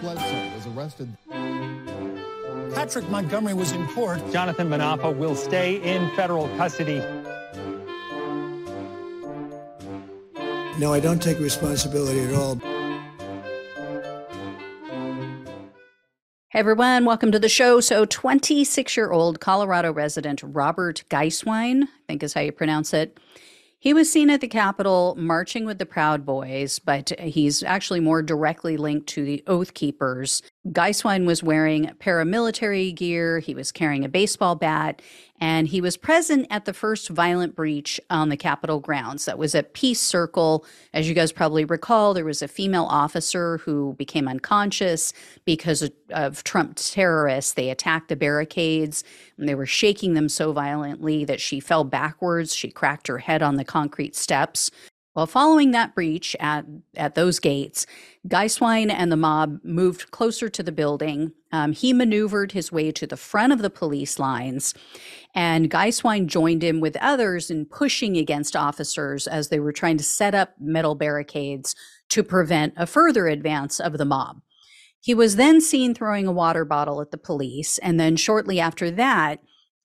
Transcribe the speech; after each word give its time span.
Bledsoe 0.00 0.54
was 0.54 0.66
arrested. 0.68 1.08
Patrick 2.74 3.08
Montgomery 3.08 3.54
was 3.54 3.72
in 3.72 3.86
court. 3.88 4.20
Jonathan 4.32 4.68
Manapa 4.68 5.16
will 5.16 5.34
stay 5.34 5.76
in 5.82 6.08
federal 6.14 6.48
custody. 6.56 6.98
No, 10.78 10.92
I 10.92 11.00
don't 11.00 11.20
take 11.20 11.40
responsibility 11.40 12.20
at 12.20 12.34
all. 12.34 12.60
Hey 16.50 16.60
everyone, 16.60 17.04
welcome 17.04 17.32
to 17.32 17.38
the 17.38 17.48
show. 17.48 17.80
So, 17.80 18.04
26 18.04 18.96
year 18.96 19.10
old 19.10 19.40
Colorado 19.40 19.92
resident 19.92 20.42
Robert 20.44 21.04
Gieswein, 21.10 21.82
I 21.82 21.86
think 22.06 22.22
is 22.22 22.32
how 22.32 22.40
you 22.40 22.52
pronounce 22.52 22.94
it, 22.94 23.18
he 23.80 23.94
was 23.94 24.10
seen 24.10 24.28
at 24.30 24.40
the 24.40 24.48
Capitol 24.48 25.14
marching 25.18 25.64
with 25.64 25.78
the 25.78 25.86
Proud 25.86 26.26
Boys, 26.26 26.78
but 26.78 27.10
he's 27.20 27.62
actually 27.62 28.00
more 28.00 28.22
directly 28.22 28.76
linked 28.76 29.06
to 29.08 29.24
the 29.24 29.42
Oath 29.46 29.74
Keepers. 29.74 30.42
Gieswein 30.72 31.24
was 31.24 31.42
wearing 31.42 31.86
paramilitary 31.98 32.94
gear, 32.94 33.38
he 33.38 33.54
was 33.54 33.72
carrying 33.72 34.04
a 34.04 34.08
baseball 34.08 34.54
bat, 34.54 35.00
and 35.40 35.68
he 35.68 35.80
was 35.80 35.96
present 35.96 36.46
at 36.50 36.64
the 36.64 36.72
first 36.72 37.08
violent 37.08 37.54
breach 37.54 38.00
on 38.10 38.28
the 38.28 38.36
Capitol 38.36 38.80
grounds. 38.80 39.24
That 39.24 39.38
was 39.38 39.54
at 39.54 39.72
Peace 39.72 40.00
Circle. 40.00 40.64
As 40.92 41.08
you 41.08 41.14
guys 41.14 41.32
probably 41.32 41.64
recall, 41.64 42.12
there 42.12 42.24
was 42.24 42.42
a 42.42 42.48
female 42.48 42.86
officer 42.86 43.58
who 43.58 43.94
became 43.94 44.26
unconscious 44.26 45.12
because 45.44 45.82
of, 45.82 45.92
of 46.10 46.44
Trump 46.44 46.76
terrorists. 46.76 47.52
They 47.52 47.70
attacked 47.70 48.08
the 48.08 48.16
barricades 48.16 49.04
and 49.36 49.48
they 49.48 49.54
were 49.54 49.66
shaking 49.66 50.14
them 50.14 50.28
so 50.28 50.52
violently 50.52 51.24
that 51.24 51.40
she 51.40 51.60
fell 51.60 51.84
backwards. 51.84 52.54
She 52.54 52.70
cracked 52.70 53.06
her 53.06 53.18
head 53.18 53.42
on 53.42 53.56
the 53.56 53.64
concrete 53.64 54.16
steps. 54.16 54.70
Well, 55.14 55.26
following 55.26 55.72
that 55.72 55.94
breach 55.94 56.36
at, 56.38 56.64
at 56.96 57.14
those 57.16 57.40
gates, 57.40 57.86
Gieswein 58.28 58.90
and 58.90 59.10
the 59.10 59.16
mob 59.16 59.58
moved 59.64 60.10
closer 60.12 60.48
to 60.48 60.62
the 60.62 60.70
building. 60.70 61.32
Um, 61.50 61.72
he 61.72 61.92
maneuvered 61.92 62.52
his 62.52 62.70
way 62.70 62.92
to 62.92 63.06
the 63.06 63.16
front 63.16 63.52
of 63.52 63.60
the 63.60 63.70
police 63.70 64.18
lines, 64.18 64.74
and 65.34 65.70
Gieswein 65.70 66.26
joined 66.26 66.62
him 66.62 66.78
with 66.78 66.96
others 67.00 67.50
in 67.50 67.66
pushing 67.66 68.16
against 68.16 68.54
officers 68.54 69.26
as 69.26 69.48
they 69.48 69.58
were 69.58 69.72
trying 69.72 69.96
to 69.96 70.04
set 70.04 70.34
up 70.34 70.54
metal 70.60 70.94
barricades 70.94 71.74
to 72.10 72.22
prevent 72.22 72.74
a 72.76 72.86
further 72.86 73.26
advance 73.26 73.80
of 73.80 73.98
the 73.98 74.04
mob. 74.04 74.40
He 75.00 75.14
was 75.14 75.36
then 75.36 75.60
seen 75.60 75.94
throwing 75.94 76.26
a 76.26 76.32
water 76.32 76.64
bottle 76.64 77.00
at 77.00 77.10
the 77.10 77.18
police, 77.18 77.78
and 77.78 77.98
then 77.98 78.16
shortly 78.16 78.60
after 78.60 78.90
that, 78.92 79.40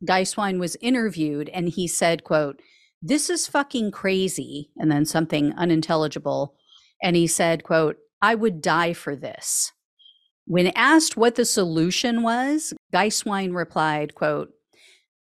Gieswein 0.06 0.60
was 0.60 0.78
interviewed 0.82 1.50
and 1.50 1.70
he 1.70 1.88
said, 1.88 2.24
quote, 2.24 2.62
this 3.06 3.30
is 3.30 3.48
fucking 3.48 3.92
crazy 3.92 4.72
and 4.78 4.90
then 4.90 5.06
something 5.06 5.54
unintelligible 5.58 6.56
and 7.04 7.16
he 7.16 7.28
said 7.28 7.64
quote 7.64 7.98
i 8.22 8.34
would 8.34 8.62
die 8.62 8.94
for 8.94 9.16
this. 9.16 9.72
When 10.46 10.68
asked 10.76 11.16
what 11.18 11.36
the 11.36 11.46
solution 11.46 12.24
was 12.24 12.74
gieswein 12.94 13.54
replied 13.54 14.16
quote 14.16 14.52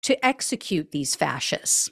to 0.03 0.25
execute 0.25 0.91
these 0.91 1.15
fascists. 1.15 1.89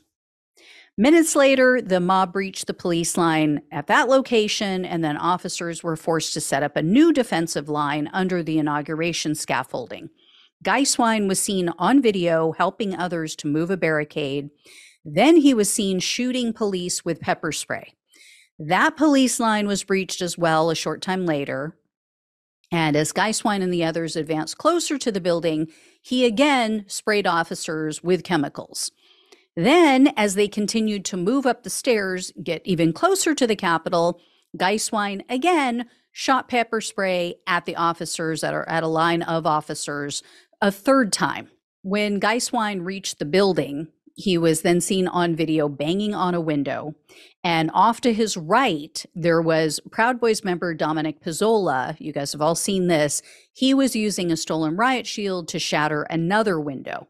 Minutes 0.98 1.36
later 1.36 1.82
the 1.82 2.00
mob 2.00 2.36
reached 2.36 2.68
the 2.68 2.74
police 2.74 3.18
line 3.18 3.62
at 3.72 3.88
that 3.88 4.08
location 4.08 4.86
and 4.86 5.04
then 5.04 5.18
officers 5.18 5.84
were 5.84 5.98
forced 5.98 6.34
to 6.34 6.42
set 6.42 6.64
up 6.64 6.78
a 6.78 6.84
new 6.84 7.12
defensive 7.12 7.68
line 7.68 8.10
under 8.14 8.42
the 8.42 8.58
inauguration 8.58 9.36
scaffolding. 9.36 10.10
Gieswein 10.64 11.28
was 11.28 11.42
seen 11.42 11.72
on 11.78 12.02
video 12.02 12.54
helping 12.54 12.96
others 12.96 13.36
to 13.36 13.48
move 13.48 13.70
a 13.70 13.76
barricade 13.76 14.50
then 15.06 15.38
he 15.38 15.54
was 15.54 15.72
seen 15.72 16.00
shooting 16.00 16.54
police 16.54 17.04
with 17.04 17.20
pepper 17.20 17.52
spray. 17.52 17.94
That 18.60 18.96
police 18.96 19.40
line 19.40 19.68
was 19.68 19.84
breached 19.84 20.22
as 20.22 20.38
well 20.38 20.70
a 20.70 20.76
short 20.76 21.02
time 21.02 21.26
later. 21.26 21.78
And 22.72 22.96
as 22.96 23.14
Gieswein 23.14 23.62
and 23.62 23.74
the 23.74 23.84
others 23.84 24.16
advanced 24.16 24.58
closer 24.58 24.98
to 24.98 25.12
the 25.12 25.22
building, 25.22 25.68
he 26.02 26.26
again 26.26 26.86
sprayed 26.88 27.28
officers 27.28 28.04
with 28.04 28.24
chemicals. 28.24 28.92
Then, 29.56 30.08
as 30.18 30.34
they 30.34 30.48
continued 30.48 31.06
to 31.06 31.18
move 31.18 31.46
up 31.46 31.64
the 31.64 31.70
stairs, 31.70 32.32
get 32.42 32.62
even 32.66 32.92
closer 32.92 33.36
to 33.36 33.46
the 33.46 33.56
Capitol, 33.56 34.20
Gieswein 34.58 35.22
again 35.30 35.88
shot 36.12 36.48
pepper 36.48 36.82
spray 36.82 37.36
at 37.46 37.66
the 37.66 37.76
officers 37.76 38.42
that 38.42 38.54
are 38.54 38.68
at 38.70 38.84
a 38.84 38.88
line 38.88 39.22
of 39.24 39.46
officers 39.46 40.24
a 40.62 40.72
third 40.72 41.12
time. 41.12 41.50
When 41.82 42.20
Gieswein 42.20 42.86
reached 42.86 43.20
the 43.20 43.26
building, 43.26 43.90
he 44.16 44.38
was 44.38 44.62
then 44.62 44.82
seen 44.82 45.08
on 45.08 45.36
video 45.36 45.68
banging 45.68 46.14
on 46.14 46.36
a 46.36 46.42
window. 46.42 46.96
And 47.44 47.72
off 47.74 48.00
to 48.02 48.14
his 48.14 48.38
right, 48.38 49.06
there 49.14 49.42
was 49.42 49.80
Proud 49.92 50.20
Boys 50.20 50.44
member 50.44 50.74
Dominic 50.74 51.22
Pezzola. 51.22 51.96
You 52.00 52.14
guys 52.14 52.32
have 52.32 52.42
all 52.42 52.56
seen 52.56 52.88
this. 52.88 53.22
He 53.52 53.74
was 53.74 53.96
using 53.96 54.32
a 54.32 54.38
stolen 54.38 54.76
riot 54.78 55.08
shield 55.08 55.48
to 55.50 55.60
shatter 55.60 56.04
another 56.04 56.60
window. 56.60 57.08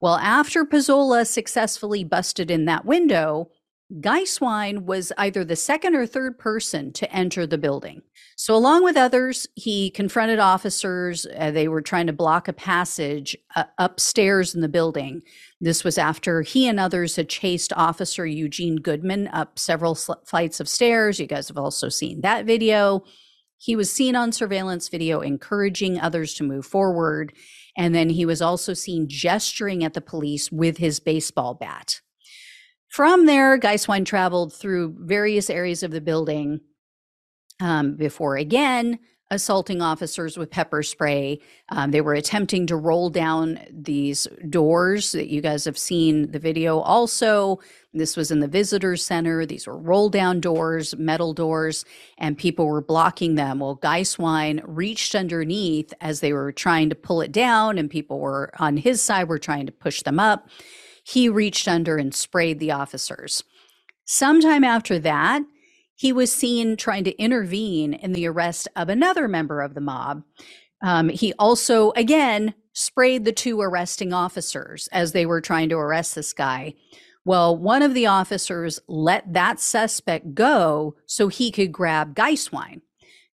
Well, 0.00 0.16
after 0.16 0.64
Pezzola 0.64 1.26
successfully 1.26 2.04
busted 2.04 2.50
in 2.50 2.64
that 2.66 2.84
window, 2.84 3.50
Gieswein 3.90 4.82
was 4.84 5.12
either 5.16 5.44
the 5.44 5.56
second 5.56 5.94
or 5.94 6.06
third 6.06 6.38
person 6.38 6.92
to 6.92 7.10
enter 7.10 7.46
the 7.46 7.56
building. 7.56 8.02
So, 8.36 8.54
along 8.54 8.84
with 8.84 8.98
others, 8.98 9.46
he 9.54 9.90
confronted 9.90 10.38
officers. 10.38 11.26
Uh, 11.34 11.50
they 11.52 11.68
were 11.68 11.80
trying 11.80 12.06
to 12.06 12.12
block 12.12 12.48
a 12.48 12.52
passage 12.52 13.34
uh, 13.56 13.64
upstairs 13.78 14.54
in 14.54 14.60
the 14.60 14.68
building. 14.68 15.22
This 15.58 15.84
was 15.84 15.96
after 15.96 16.42
he 16.42 16.68
and 16.68 16.78
others 16.78 17.16
had 17.16 17.30
chased 17.30 17.72
Officer 17.72 18.26
Eugene 18.26 18.76
Goodman 18.76 19.28
up 19.28 19.58
several 19.58 19.94
sl- 19.94 20.12
flights 20.26 20.60
of 20.60 20.68
stairs. 20.68 21.18
You 21.18 21.26
guys 21.26 21.48
have 21.48 21.58
also 21.58 21.88
seen 21.88 22.20
that 22.20 22.44
video. 22.44 23.04
He 23.56 23.74
was 23.74 23.90
seen 23.90 24.14
on 24.14 24.32
surveillance 24.32 24.88
video 24.88 25.20
encouraging 25.20 25.98
others 25.98 26.34
to 26.34 26.44
move 26.44 26.66
forward. 26.66 27.32
And 27.74 27.94
then 27.94 28.10
he 28.10 28.26
was 28.26 28.42
also 28.42 28.74
seen 28.74 29.08
gesturing 29.08 29.82
at 29.82 29.94
the 29.94 30.00
police 30.00 30.52
with 30.52 30.76
his 30.76 31.00
baseball 31.00 31.54
bat. 31.54 32.00
From 32.88 33.26
there, 33.26 33.58
Gieswein 33.58 34.04
traveled 34.04 34.52
through 34.52 34.96
various 34.98 35.50
areas 35.50 35.82
of 35.82 35.90
the 35.90 36.00
building 36.00 36.60
um, 37.60 37.96
before 37.96 38.36
again 38.36 38.98
assaulting 39.30 39.82
officers 39.82 40.38
with 40.38 40.50
pepper 40.50 40.82
spray. 40.82 41.40
Um, 41.68 41.90
they 41.90 42.00
were 42.00 42.14
attempting 42.14 42.66
to 42.66 42.76
roll 42.76 43.10
down 43.10 43.60
these 43.70 44.26
doors 44.48 45.12
that 45.12 45.28
you 45.28 45.40
guys 45.40 45.64
have 45.64 45.76
seen 45.76 46.30
the 46.30 46.38
video. 46.38 46.78
Also, 46.78 47.60
this 47.92 48.16
was 48.16 48.30
in 48.30 48.40
the 48.40 48.48
visitor 48.48 48.96
center. 48.96 49.44
These 49.44 49.66
were 49.66 49.78
roll 49.78 50.08
down 50.08 50.40
doors, 50.40 50.96
metal 50.96 51.34
doors, 51.34 51.84
and 52.16 52.38
people 52.38 52.66
were 52.66 52.80
blocking 52.80 53.34
them. 53.34 53.60
Well, 53.60 53.76
Gieswein 53.76 54.62
reached 54.64 55.14
underneath 55.14 55.92
as 56.00 56.20
they 56.20 56.32
were 56.32 56.52
trying 56.52 56.88
to 56.88 56.94
pull 56.94 57.20
it 57.20 57.32
down, 57.32 57.78
and 57.78 57.90
people 57.90 58.20
were 58.20 58.50
on 58.58 58.76
his 58.76 59.02
side 59.02 59.28
were 59.28 59.38
trying 59.38 59.66
to 59.66 59.72
push 59.72 60.02
them 60.02 60.18
up. 60.18 60.48
He 61.08 61.30
reached 61.30 61.66
under 61.66 61.96
and 61.96 62.14
sprayed 62.14 62.58
the 62.58 62.72
officers. 62.72 63.42
Sometime 64.04 64.62
after 64.62 64.98
that, 64.98 65.42
he 65.94 66.12
was 66.12 66.30
seen 66.30 66.76
trying 66.76 67.04
to 67.04 67.16
intervene 67.16 67.94
in 67.94 68.12
the 68.12 68.26
arrest 68.26 68.68
of 68.76 68.90
another 68.90 69.26
member 69.26 69.62
of 69.62 69.72
the 69.72 69.80
mob. 69.80 70.22
Um, 70.82 71.08
he 71.08 71.32
also, 71.38 71.92
again, 71.92 72.52
sprayed 72.74 73.24
the 73.24 73.32
two 73.32 73.58
arresting 73.58 74.12
officers 74.12 74.86
as 74.92 75.12
they 75.12 75.24
were 75.24 75.40
trying 75.40 75.70
to 75.70 75.76
arrest 75.76 76.14
this 76.14 76.34
guy. 76.34 76.74
Well, 77.24 77.56
one 77.56 77.82
of 77.82 77.94
the 77.94 78.06
officers 78.06 78.78
let 78.86 79.32
that 79.32 79.60
suspect 79.60 80.34
go 80.34 80.94
so 81.06 81.28
he 81.28 81.50
could 81.50 81.72
grab 81.72 82.14
Gieswein. 82.14 82.82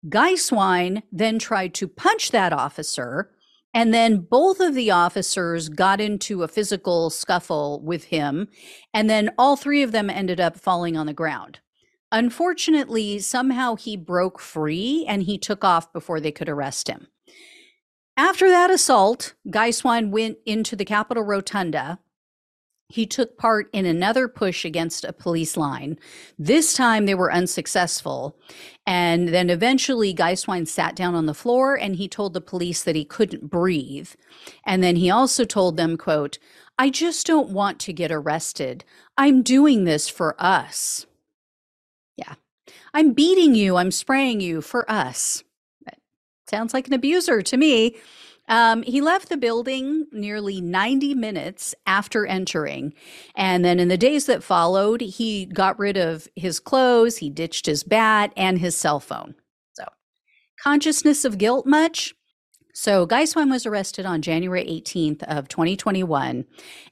Gieswein 0.07 1.03
then 1.11 1.41
tried 1.41 1.75
to 1.75 1.89
punch 1.89 2.31
that 2.31 2.53
officer, 2.53 3.34
and 3.75 3.93
then 3.93 4.19
both 4.19 4.61
of 4.61 4.75
the 4.75 4.93
officers 4.93 5.69
got 5.69 6.01
into 6.01 6.45
a 6.45 6.49
physical 6.49 7.11
scuffle 7.11 7.81
with 7.81 8.05
him, 8.05 8.49
and 8.95 9.11
then 9.11 9.31
all 9.37 9.57
three 9.57 9.83
of 9.83 9.91
them 9.91 10.09
ended 10.09 10.41
up 10.41 10.57
falling 10.59 10.97
on 10.97 11.07
the 11.07 11.13
ground. 11.13 11.59
Unfortunately, 12.13 13.19
somehow 13.19 13.75
he 13.75 13.97
broke 13.97 14.39
free 14.39 15.05
and 15.09 15.25
he 15.25 15.37
took 15.37 15.65
off 15.65 15.93
before 15.93 16.21
they 16.21 16.31
could 16.31 16.49
arrest 16.49 16.89
him. 16.89 17.09
After 18.17 18.49
that 18.49 18.71
assault, 18.71 19.35
Gieswein 19.49 20.11
went 20.11 20.39
into 20.47 20.77
the 20.77 20.85
Capitol 20.85 21.25
Rotunda. 21.25 21.99
He 22.89 23.07
took 23.07 23.39
part 23.39 23.71
in 23.73 23.87
another 23.87 24.29
push 24.29 24.65
against 24.65 25.05
a 25.05 25.13
police 25.13 25.57
line. 25.57 25.99
This 26.39 26.75
time 26.75 27.07
they 27.07 27.15
were 27.15 27.33
unsuccessful. 27.33 28.37
And 28.87 29.29
then 29.29 29.49
eventually 29.49 30.15
Gieswein 30.15 30.69
sat 30.69 30.95
down 30.95 31.15
on 31.15 31.27
the 31.27 31.35
floor 31.35 31.77
and 31.77 31.97
he 31.97 32.09
told 32.09 32.35
the 32.35 32.41
police 32.41 32.85
that 32.85 32.95
he 32.95 33.05
couldn't 33.05 33.51
breathe. 33.51 34.11
And 34.65 34.83
then 34.83 34.97
he 34.97 35.11
also 35.11 35.45
told 35.45 35.77
them, 35.77 35.97
quote, 35.97 36.39
I 36.79 36.91
just 36.91 37.27
don't 37.27 37.51
want 37.51 37.79
to 37.81 37.93
get 37.93 38.13
arrested. 38.13 38.85
I'm 39.17 39.43
doing 39.43 39.85
this 39.85 40.09
for 40.09 40.35
us. 40.39 41.07
Yeah. 42.17 42.35
I'm 42.93 43.13
beating 43.13 43.55
you. 43.55 43.77
I'm 43.77 43.91
spraying 43.91 44.41
you 44.41 44.61
for 44.61 44.89
us. 44.91 45.43
sounds 46.49 46.75
like 46.75 46.87
an 46.87 46.93
abuser 46.93 47.43
to 47.43 47.57
me. 47.57 47.97
Um, 48.49 48.83
he 48.83 49.01
left 49.01 49.29
the 49.29 49.37
building 49.37 50.07
nearly 50.13 50.61
90 50.61 51.15
minutes 51.15 51.75
after 51.87 52.27
entering. 52.27 52.95
And 53.35 53.65
then 53.65 53.81
in 53.81 53.89
the 53.89 53.97
days 53.97 54.27
that 54.27 54.43
followed, 54.43 55.01
he 55.01 55.47
got 55.47 55.79
rid 55.79 55.97
of 55.97 56.29
his 56.37 56.61
clothes, 56.61 57.19
he 57.19 57.31
ditched 57.31 57.67
his 57.67 57.85
bat 57.85 58.33
and 58.37 58.59
his 58.59 58.77
cell 58.77 59.01
phone. 59.01 59.35
So, 59.73 59.85
Consciousness 60.63 61.25
of 61.25 61.39
guilt 61.39 61.67
much? 61.67 62.15
So 62.77 63.07
Gieswein 63.07 63.53
was 63.53 63.67
arrested 63.67 64.05
on 64.05 64.21
January 64.21 64.65
18th 64.65 65.23
of 65.23 65.47
2021, 65.47 66.45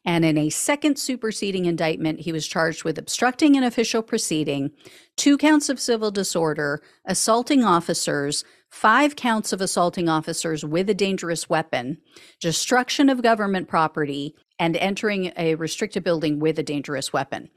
and 0.04 0.24
in 0.24 0.38
a 0.38 0.48
second 0.48 0.96
superseding 0.96 1.64
indictment, 1.64 2.20
he 2.20 2.30
was 2.30 2.46
charged 2.46 2.84
with 2.84 2.98
obstructing 2.98 3.56
an 3.56 3.64
official 3.64 4.00
proceeding, 4.00 4.70
two 5.16 5.36
counts 5.36 5.68
of 5.68 5.80
civil 5.80 6.12
disorder, 6.12 6.80
assaulting 7.04 7.64
officers, 7.64 8.44
five 8.70 9.16
counts 9.16 9.52
of 9.52 9.60
assaulting 9.60 10.08
officers 10.08 10.64
with 10.64 10.88
a 10.88 10.94
dangerous 10.94 11.50
weapon, 11.50 11.98
destruction 12.40 13.08
of 13.08 13.20
government 13.20 13.66
property, 13.66 14.36
and 14.60 14.76
entering 14.76 15.32
a 15.36 15.56
restricted 15.56 16.04
building 16.04 16.38
with 16.38 16.60
a 16.60 16.62
dangerous 16.62 17.12
weapon. 17.12 17.50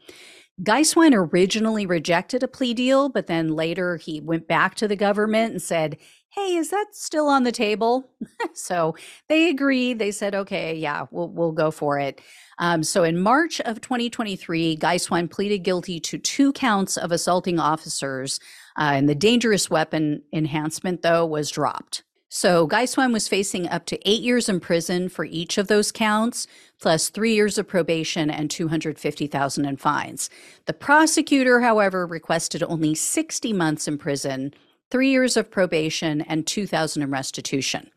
Gieswein 0.61 1.13
originally 1.13 1.85
rejected 1.85 2.41
a 2.41 2.47
plea 2.47 2.73
deal, 2.73 3.09
but 3.09 3.27
then 3.27 3.49
later 3.49 3.97
he 3.97 4.21
went 4.21 4.47
back 4.47 4.75
to 4.75 4.87
the 4.87 4.95
government 4.95 5.51
and 5.51 5.61
said, 5.61 5.97
hey, 6.35 6.55
is 6.55 6.69
that 6.69 6.87
still 6.91 7.27
on 7.27 7.43
the 7.43 7.51
table? 7.51 8.09
so 8.53 8.95
they 9.27 9.49
agreed. 9.49 9.99
They 9.99 10.11
said, 10.11 10.33
okay, 10.33 10.75
yeah, 10.75 11.05
we'll, 11.11 11.29
we'll 11.29 11.51
go 11.51 11.71
for 11.71 11.99
it. 11.99 12.21
Um, 12.57 12.83
so 12.83 13.03
in 13.03 13.19
March 13.19 13.59
of 13.61 13.81
2023, 13.81 14.77
Gieswein 14.77 15.29
pleaded 15.29 15.59
guilty 15.59 15.99
to 15.99 16.17
two 16.17 16.53
counts 16.53 16.97
of 16.97 17.11
assaulting 17.11 17.59
officers, 17.59 18.39
uh, 18.77 18.91
and 18.93 19.09
the 19.09 19.15
dangerous 19.15 19.69
weapon 19.69 20.23
enhancement, 20.31 21.01
though, 21.01 21.25
was 21.25 21.49
dropped. 21.51 22.04
So 22.29 22.67
Gieswein 22.67 23.13
was 23.13 23.27
facing 23.27 23.69
up 23.69 23.85
to 23.85 24.09
eight 24.09 24.21
years 24.21 24.49
in 24.49 24.59
prison 24.59 25.09
for 25.09 25.25
each 25.25 25.57
of 25.57 25.67
those 25.67 25.91
counts, 25.91 26.47
plus 26.81 27.09
three 27.09 27.33
years 27.33 27.57
of 27.57 27.67
probation 27.67 28.29
and 28.29 28.49
250,000 28.49 29.65
in 29.65 29.77
fines. 29.77 30.29
The 30.65 30.73
prosecutor, 30.73 31.61
however, 31.61 32.05
requested 32.05 32.63
only 32.63 32.95
60 32.95 33.53
months 33.53 33.87
in 33.87 33.97
prison 33.97 34.53
three 34.91 35.09
years 35.09 35.35
of 35.35 35.51
probation, 35.51 36.21
and 36.21 36.45
2000 36.45 37.01
in 37.01 37.11
restitution. 37.11 37.89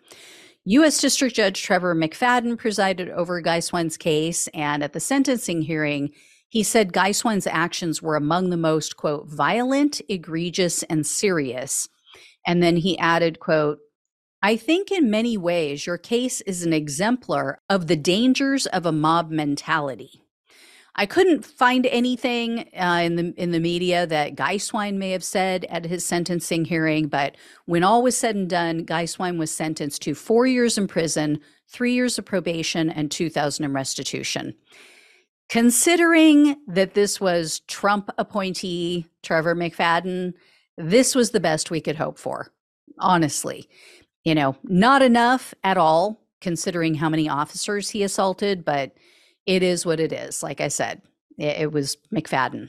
U.S. 0.65 1.01
District 1.01 1.35
Judge 1.35 1.63
Trevor 1.63 1.95
McFadden 1.95 2.59
presided 2.59 3.09
over 3.11 3.43
Gieswein's 3.43 3.97
case, 3.97 4.49
and 4.49 4.83
at 4.83 4.93
the 4.93 5.01
sentencing 5.01 5.63
hearing, 5.63 6.11
he 6.49 6.63
said 6.63 6.93
Gieswein's 6.93 7.47
actions 7.47 8.03
were 8.03 8.17
among 8.17 8.51
the 8.51 8.57
most, 8.57 8.97
quote, 8.97 9.29
violent, 9.29 10.01
egregious, 10.09 10.83
and 10.85 11.07
serious. 11.07 11.89
And 12.47 12.63
then 12.63 12.77
he 12.77 12.99
added, 12.99 13.39
quote, 13.39 13.79
I 14.41 14.57
think 14.57 14.93
in 14.93 15.11
many 15.11 15.37
ways 15.37 15.87
your 15.87 15.99
case 15.99 16.41
is 16.43 16.63
an 16.63 16.73
exemplar 16.73 17.61
of 17.69 17.87
the 17.89 17.97
dangers 17.97 18.67
of 18.67 18.87
a 18.87 18.93
mob 18.93 19.31
mentality. 19.31 20.23
I 20.95 21.07
couldn't 21.07 21.45
find 21.45 21.87
anything 21.87 22.69
uh, 22.77 23.01
in 23.05 23.17
the 23.17 23.35
in 23.37 23.53
the 23.53 23.61
media 23.61 24.07
that 24.07 24.35
Gieswein 24.35 24.95
may 24.95 25.11
have 25.11 25.23
said 25.23 25.65
at 25.67 25.85
his 25.85 26.05
sentencing 26.05 26.65
hearing, 26.65 27.07
but 27.07 27.37
when 27.67 27.85
all 27.85 28.03
was 28.03 28.17
said 28.17 28.35
and 28.35 28.51
done, 28.51 28.85
Gieswein 28.85 29.39
was 29.39 29.51
sentenced 29.51 30.03
to 30.03 30.15
four 30.15 30.47
years 30.47 30.77
in 30.77 30.89
prison, 30.89 31.41
three 31.69 31.95
years 31.95 32.19
of 32.19 32.25
probation, 32.25 32.91
and 32.91 33.11
two 33.11 33.31
thousand 33.31 33.65
in 33.65 33.73
restitution. 33.73 34.55
Considering 35.49 36.57
that 36.67 36.95
this 36.95 37.21
was 37.21 37.61
Trump 37.69 38.11
appointee 38.19 39.07
Trevor 39.23 39.55
McFadden, 39.55 40.35
this 40.77 41.15
was 41.15 41.31
the 41.31 41.41
best 41.41 41.71
we 41.71 41.81
could 41.81 41.97
hope 41.97 42.19
for. 42.19 42.53
Honestly, 42.99 43.69
you 44.25 44.35
know, 44.35 44.57
not 44.65 45.03
enough 45.03 45.55
at 45.65 45.77
all, 45.77 46.21
considering 46.41 46.95
how 46.95 47.09
many 47.09 47.29
officers 47.29 47.91
he 47.91 48.03
assaulted, 48.03 48.65
but 48.65 48.93
it 49.47 49.63
is 49.63 49.87
what 49.87 50.01
it 50.01 50.13
is. 50.13 50.43
Like 50.43 50.61
I 50.61 50.69
said, 50.69 51.03
it, 51.39 51.63
it 51.63 51.73
was 51.73 51.97
McFadden. 52.13 52.69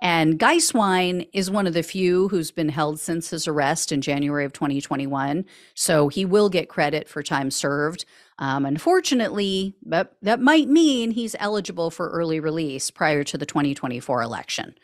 And 0.00 0.38
Gieswein 0.38 1.28
is 1.32 1.50
one 1.50 1.66
of 1.66 1.74
the 1.74 1.82
few 1.82 2.28
who's 2.28 2.50
been 2.50 2.68
held 2.68 2.98
since 2.98 3.30
his 3.30 3.46
arrest 3.46 3.92
in 3.92 4.00
January 4.00 4.44
of 4.44 4.52
2021. 4.52 5.44
So 5.74 6.08
he 6.08 6.24
will 6.24 6.48
get 6.48 6.68
credit 6.68 7.08
for 7.08 7.22
time 7.22 7.50
served. 7.50 8.04
Um, 8.38 8.66
unfortunately, 8.66 9.74
but 9.82 10.16
that 10.20 10.40
might 10.40 10.68
mean 10.68 11.10
he's 11.10 11.36
eligible 11.38 11.90
for 11.90 12.10
early 12.10 12.38
release 12.38 12.90
prior 12.90 13.24
to 13.24 13.38
the 13.38 13.46
2024 13.46 14.20
election. 14.20 14.74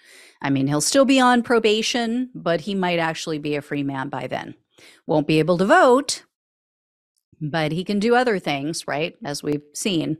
I 0.41 0.49
mean, 0.49 0.67
he'll 0.67 0.81
still 0.81 1.05
be 1.05 1.21
on 1.21 1.43
probation, 1.43 2.31
but 2.35 2.63
he 2.63 2.75
might 2.75 2.99
actually 2.99 3.39
be 3.39 3.55
a 3.55 3.63
free 3.63 3.83
man 3.83 4.09
by 4.09 4.27
then. 4.27 4.55
Won't 5.07 5.27
be 5.27 5.39
able 5.39 5.59
to 5.59 5.67
vote, 5.67 6.25
but 7.41 7.73
he 7.73 7.85
can 7.85 7.99
do 7.99 8.15
other 8.15 8.39
things, 8.39 8.87
right? 8.87 9.15
As 9.25 9.43
we've 9.43 9.63
seen. 9.75 10.19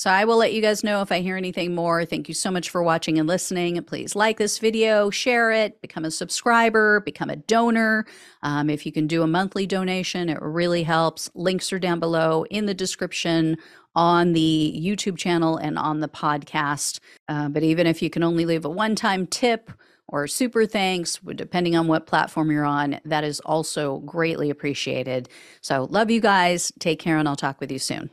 So 0.00 0.08
I 0.08 0.24
will 0.24 0.38
let 0.38 0.54
you 0.54 0.62
guys 0.62 0.82
know 0.82 1.02
if 1.02 1.12
I 1.12 1.20
hear 1.20 1.36
anything 1.36 1.74
more. 1.74 2.06
Thank 2.06 2.26
you 2.26 2.32
so 2.32 2.50
much 2.50 2.70
for 2.70 2.82
watching 2.82 3.18
and 3.18 3.28
listening. 3.28 3.82
Please 3.82 4.16
like 4.16 4.38
this 4.38 4.58
video, 4.58 5.10
share 5.10 5.52
it, 5.52 5.82
become 5.82 6.06
a 6.06 6.10
subscriber, 6.10 7.00
become 7.00 7.28
a 7.28 7.36
donor. 7.36 8.06
Um, 8.42 8.70
if 8.70 8.86
you 8.86 8.92
can 8.92 9.06
do 9.06 9.22
a 9.22 9.26
monthly 9.26 9.66
donation, 9.66 10.30
it 10.30 10.40
really 10.40 10.84
helps. 10.84 11.28
Links 11.34 11.70
are 11.70 11.78
down 11.78 12.00
below 12.00 12.46
in 12.50 12.64
the 12.64 12.72
description 12.72 13.58
on 13.94 14.32
the 14.32 14.80
YouTube 14.82 15.18
channel 15.18 15.58
and 15.58 15.78
on 15.78 16.00
the 16.00 16.08
podcast. 16.08 17.00
Uh, 17.28 17.50
but 17.50 17.62
even 17.62 17.86
if 17.86 18.00
you 18.00 18.08
can 18.08 18.22
only 18.22 18.46
leave 18.46 18.64
a 18.64 18.70
one 18.70 18.94
time 18.94 19.26
tip, 19.26 19.70
or 20.10 20.26
super 20.26 20.66
thanks, 20.66 21.18
depending 21.34 21.76
on 21.76 21.86
what 21.86 22.06
platform 22.06 22.50
you're 22.50 22.64
on. 22.64 23.00
That 23.04 23.24
is 23.24 23.40
also 23.40 23.98
greatly 24.00 24.50
appreciated. 24.50 25.28
So, 25.60 25.84
love 25.90 26.10
you 26.10 26.20
guys. 26.20 26.72
Take 26.78 26.98
care, 27.00 27.16
and 27.16 27.28
I'll 27.28 27.36
talk 27.36 27.60
with 27.60 27.72
you 27.72 27.78
soon. 27.78 28.10